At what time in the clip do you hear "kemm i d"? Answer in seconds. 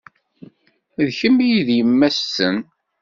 1.17-1.69